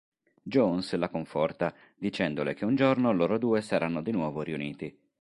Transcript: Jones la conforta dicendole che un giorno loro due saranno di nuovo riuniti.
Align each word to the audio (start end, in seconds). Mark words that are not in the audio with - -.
Jones 0.41 0.95
la 0.95 1.09
conforta 1.09 1.75
dicendole 1.95 2.55
che 2.55 2.65
un 2.65 2.75
giorno 2.75 3.13
loro 3.13 3.37
due 3.37 3.61
saranno 3.61 4.01
di 4.01 4.09
nuovo 4.09 4.41
riuniti. 4.41 4.99